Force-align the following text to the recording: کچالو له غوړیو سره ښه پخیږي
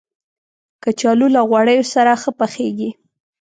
کچالو 0.83 1.27
له 1.35 1.41
غوړیو 1.49 1.89
سره 1.93 2.11
ښه 2.21 2.31
پخیږي 2.39 2.89